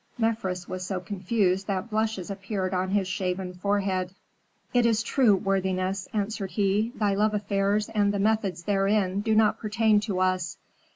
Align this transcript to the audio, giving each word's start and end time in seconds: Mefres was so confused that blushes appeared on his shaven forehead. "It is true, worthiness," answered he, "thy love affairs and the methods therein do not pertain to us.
Mefres 0.17 0.67
was 0.67 0.83
so 0.83 0.99
confused 0.99 1.67
that 1.67 1.91
blushes 1.91 2.31
appeared 2.31 2.73
on 2.73 2.89
his 2.89 3.07
shaven 3.07 3.53
forehead. 3.53 4.11
"It 4.73 4.87
is 4.87 5.03
true, 5.03 5.35
worthiness," 5.35 6.07
answered 6.11 6.49
he, 6.49 6.91
"thy 6.95 7.13
love 7.13 7.35
affairs 7.35 7.87
and 7.87 8.11
the 8.11 8.17
methods 8.17 8.63
therein 8.63 9.19
do 9.21 9.35
not 9.35 9.59
pertain 9.59 9.99
to 9.99 10.19
us. 10.19 10.57